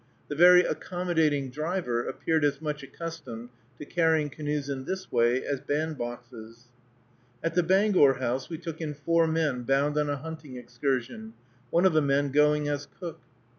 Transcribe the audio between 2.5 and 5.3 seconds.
much accustomed to carrying canoes in this